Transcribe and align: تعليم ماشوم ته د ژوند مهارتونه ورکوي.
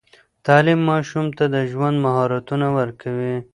تعليم 0.45 0.79
ماشوم 0.89 1.25
ته 1.37 1.45
د 1.53 1.55
ژوند 1.71 1.95
مهارتونه 2.05 2.67
ورکوي. 2.77 3.35